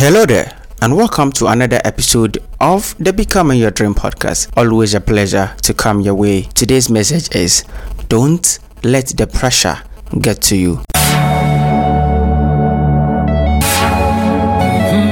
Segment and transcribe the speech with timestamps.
[0.00, 4.48] Hello there, and welcome to another episode of the Becoming Your Dream podcast.
[4.56, 6.42] Always a pleasure to come your way.
[6.54, 7.64] Today's message is
[8.08, 9.82] Don't let the pressure
[10.20, 10.76] get to you.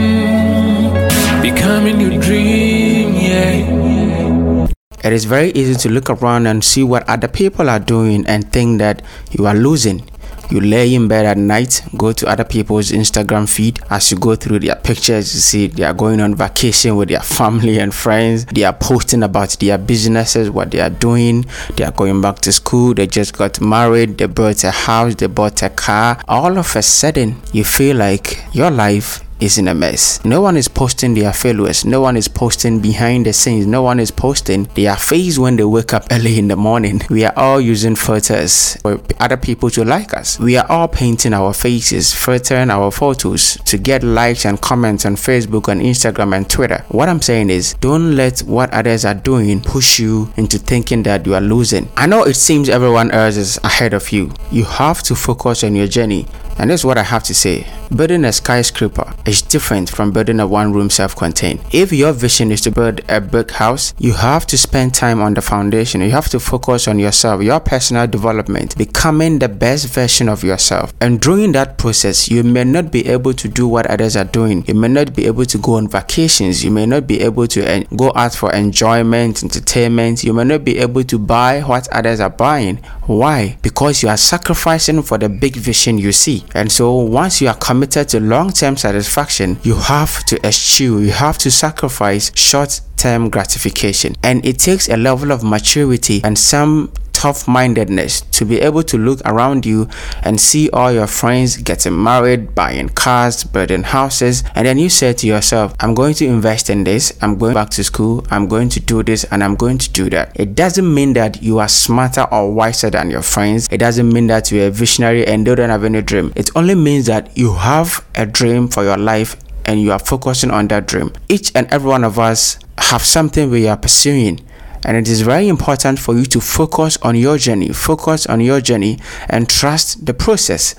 [0.00, 4.66] Hmm, becoming your dream, yeah.
[5.04, 8.50] It is very easy to look around and see what other people are doing and
[8.50, 10.09] think that you are losing.
[10.50, 13.78] You lay in bed at night, go to other people's Instagram feed.
[13.88, 17.20] As you go through their pictures, you see they are going on vacation with their
[17.20, 18.46] family and friends.
[18.46, 21.46] They are posting about their businesses, what they are doing.
[21.76, 22.94] They are going back to school.
[22.94, 24.18] They just got married.
[24.18, 25.14] They bought a house.
[25.14, 26.20] They bought a car.
[26.26, 30.24] All of a sudden, you feel like your life is in a mess.
[30.24, 31.84] No one is posting their failures.
[31.84, 33.66] No one is posting behind the scenes.
[33.66, 37.00] No one is posting their face when they wake up early in the morning.
[37.10, 40.38] We are all using filters for other people to like us.
[40.38, 45.16] We are all painting our faces, filtering our photos to get likes and comments on
[45.16, 46.84] Facebook and Instagram and Twitter.
[46.88, 51.26] What I'm saying is don't let what others are doing push you into thinking that
[51.26, 51.88] you are losing.
[51.96, 54.32] I know it seems everyone else is ahead of you.
[54.50, 56.26] You have to focus on your journey.
[56.58, 57.66] And that's what I have to say.
[57.94, 61.58] Building a skyscraper is different from building a one room self contained.
[61.72, 65.34] If your vision is to build a big house, you have to spend time on
[65.34, 66.00] the foundation.
[66.00, 70.94] You have to focus on yourself, your personal development, becoming the best version of yourself.
[71.00, 74.64] And during that process, you may not be able to do what others are doing.
[74.68, 76.62] You may not be able to go on vacations.
[76.64, 80.22] You may not be able to go out for enjoyment, entertainment.
[80.22, 82.76] You may not be able to buy what others are buying.
[83.06, 83.58] Why?
[83.62, 86.44] Because you are sacrificing for the big vision you see.
[86.54, 91.38] And so once you are committed to long-term satisfaction, you have to eschew, you have
[91.38, 94.14] to sacrifice short-term gratification.
[94.22, 98.96] And it takes a level of maturity and some tough mindedness to be able to
[98.96, 99.86] look around you
[100.22, 105.12] and see all your friends getting married, buying cars, building houses, and then you say
[105.12, 108.70] to yourself, I'm going to invest in this, I'm going back to school, I'm going
[108.70, 110.32] to do this, and I'm going to do that.
[110.34, 114.26] It doesn't mean that you are smarter or wiser than your friends, it doesn't mean
[114.28, 116.32] that you're a visionary and they don't have any dream.
[116.36, 119.36] It only means that you have a dream for your life
[119.66, 121.12] and you are focusing on that dream.
[121.28, 124.40] Each and every one of us have something we are pursuing
[124.84, 128.60] and it is very important for you to focus on your journey focus on your
[128.60, 128.98] journey
[129.28, 130.74] and trust the process.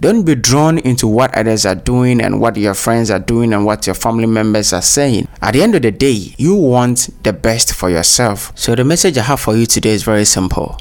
[0.00, 3.64] Don't be drawn into what others are doing and what your friends are doing and
[3.64, 5.28] what your family members are saying.
[5.42, 8.52] At the end of the day you want the best for yourself.
[8.54, 10.78] So the message i have for you today is very simple.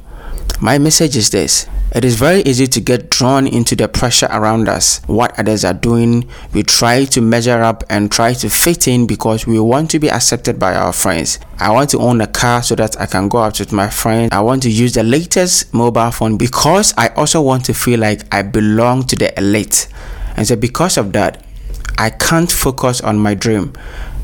[0.61, 4.67] My message is this it is very easy to get drawn into the pressure around
[4.67, 6.29] us, what others are doing.
[6.53, 10.09] We try to measure up and try to fit in because we want to be
[10.09, 11.39] accepted by our friends.
[11.59, 14.29] I want to own a car so that I can go out with my friends.
[14.33, 18.23] I want to use the latest mobile phone because I also want to feel like
[18.33, 19.87] I belong to the elite.
[20.35, 21.45] And so, because of that,
[21.97, 23.73] I can't focus on my dream.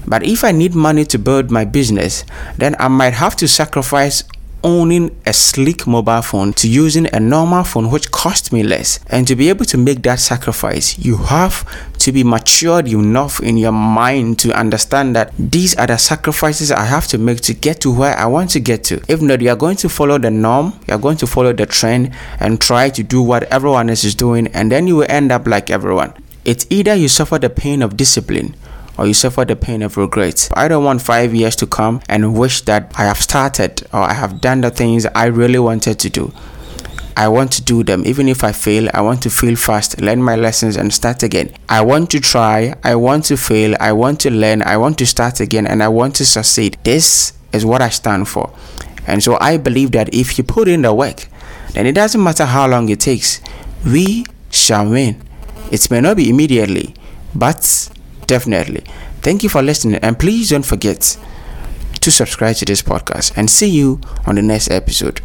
[0.07, 2.25] But if I need money to build my business,
[2.57, 4.23] then I might have to sacrifice
[4.63, 9.27] owning a sleek mobile phone to using a normal phone which cost me less and
[9.27, 11.66] to be able to make that sacrifice you have
[12.01, 16.85] to be matured enough in your mind to understand that these are the sacrifices I
[16.85, 19.01] have to make to get to where I want to get to.
[19.07, 21.67] If not, you are going to follow the norm, you are going to follow the
[21.67, 25.31] trend and try to do what everyone else is doing, and then you will end
[25.31, 26.13] up like everyone.
[26.43, 28.55] It's either you suffer the pain of discipline
[29.01, 30.47] or you suffer the pain of regret.
[30.53, 34.13] I don't want five years to come and wish that I have started or I
[34.13, 36.31] have done the things I really wanted to do.
[37.17, 38.03] I want to do them.
[38.06, 41.52] Even if I fail, I want to fail fast, learn my lessons, and start again.
[41.67, 45.08] I want to try, I want to fail, I want to learn, I want to
[45.08, 46.78] start again, and I want to succeed.
[46.84, 48.53] This is what I stand for.
[49.08, 51.28] And so I believe that if you put in the work,
[51.73, 53.41] then it doesn't matter how long it takes,
[53.84, 55.20] we shall win.
[55.72, 56.93] It may not be immediately,
[57.34, 57.90] but
[58.31, 58.81] definitely.
[59.22, 61.17] Thank you for listening, and please don't forget
[61.99, 65.19] to subscribe to this podcast and see you on the next episode.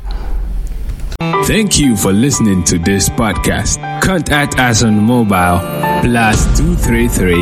[1.46, 3.78] Thank you for listening to this podcast.
[4.02, 5.60] Contact us on mobile
[6.02, 7.36] plus 233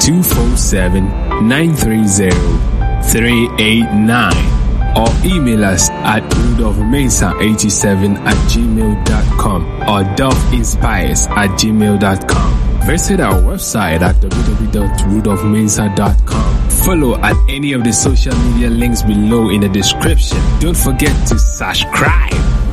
[0.00, 1.04] 247
[1.48, 2.30] 930
[3.12, 12.53] 389 or email us at rudolphmesa87 at gmail.com or dolphinspires at gmail.com.
[12.86, 16.68] Visit our website at www.rudolphmensa.com.
[16.84, 20.36] Follow at any of the social media links below in the description.
[20.60, 22.63] Don't forget to subscribe.